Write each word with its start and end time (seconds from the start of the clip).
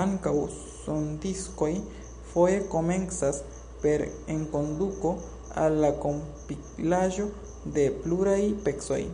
Ankaŭ 0.00 0.32
sondiskoj 0.58 1.70
foje 2.34 2.60
komencas 2.74 3.40
per 3.86 4.06
enkonduko 4.36 5.14
al 5.64 5.80
la 5.86 5.92
kompilaĵo 6.06 7.28
de 7.80 7.90
pluraj 8.06 8.42
pecoj. 8.70 9.06